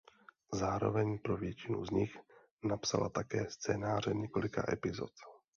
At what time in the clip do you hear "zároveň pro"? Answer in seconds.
0.53-1.37